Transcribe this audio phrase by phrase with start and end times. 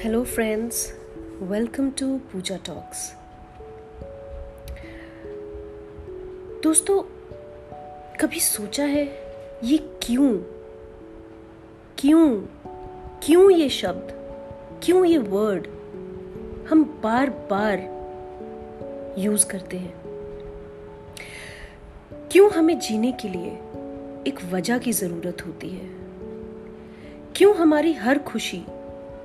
[0.00, 0.94] Hello friends
[1.42, 3.14] welcome to Pooja talks
[6.62, 7.02] दोस्तों,
[8.20, 9.04] कभी सोचा है
[9.64, 10.38] ये क्यों?
[11.98, 12.40] क्यों?
[13.22, 14.08] क्यों ये शब्द?
[14.82, 15.66] क्यों ये वर्ड
[16.70, 17.78] हम बार बार
[19.18, 19.94] यूज़ करते हैं?
[22.32, 23.50] क्यों हमें जीने के लिए
[24.26, 25.88] एक वजह की ज़रूरत होती है?
[27.36, 28.64] क्यों हमारी हर खुशी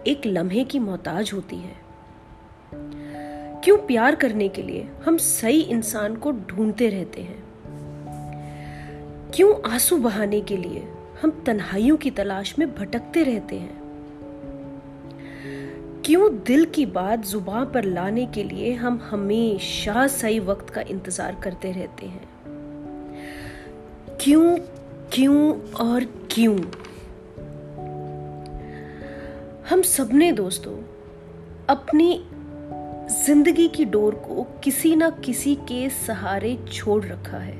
[0.07, 1.75] एक लम्हे की मोहताज होती है।
[3.63, 7.43] क्यों प्यार करने के लिए हम सही इंसान को ढूंढते रहते हैं?
[9.33, 10.87] क्यों आँसू बहाने के लिए
[11.21, 13.85] हम तन्हाइयों की तलाश में भटकते रहते हैं?
[16.05, 21.35] क्यों दिल की बात ज़ुबान पर लाने के लिए हम हमेशा सही वक्त का इंतज़ार
[21.43, 22.29] करते रहते हैं?
[24.21, 24.57] क्यों
[25.13, 26.84] क्यों और क्यों?
[29.69, 30.73] हम सबने दोस्तों,
[31.69, 32.27] अपनी
[33.25, 37.57] ज़िंदगी की डोर को किसी ना किसी के सहारे छोड़ रखा है।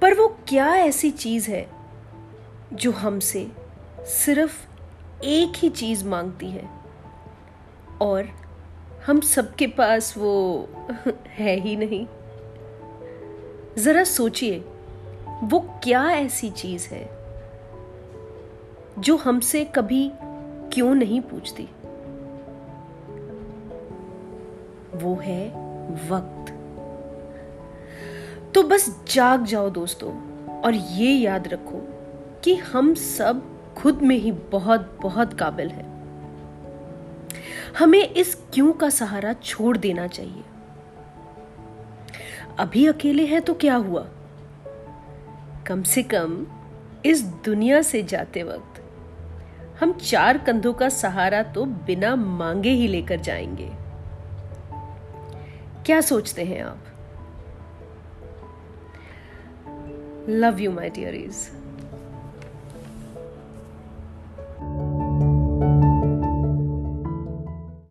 [0.00, 1.68] पर वो क्या ऐसी चीज़ है
[2.72, 3.52] जो हमसे
[4.00, 4.66] सिर्फ़
[5.24, 6.70] एक ही चीज़ मांगती है?
[8.00, 8.28] और
[9.06, 10.68] हम सबके पास वो
[11.28, 12.06] है ही नहीं।
[13.82, 14.64] जरा सोचिए,
[15.44, 17.15] वो क्या ऐसी चीज़ है
[18.98, 20.12] जो हमसे कभी
[20.72, 21.68] क्यों नहीं पूछती?
[24.94, 25.48] वो है
[26.10, 26.52] वक्त।
[28.54, 30.12] तो बस जाग जाओ दोस्तों,
[30.60, 31.88] और ये याद रखो
[32.44, 33.42] कि हम सब
[33.76, 35.86] खुद में ही बहुत बहुत काबिल है।
[37.78, 40.42] हमें इस क्यों का सहारा छोड़ देना चाहिए।
[42.58, 44.08] अभी अकेले हैं तो क्या हुआ?
[45.66, 46.46] कम से कम
[47.06, 48.82] इस दुनिया से जाते वक्त
[49.80, 53.70] हम चार कंधों का सहारा तो बिना मांगे ही लेकर जाएँगे।
[55.86, 56.84] क्या सोचते हैं आप?
[60.28, 61.50] Love you my डियरीज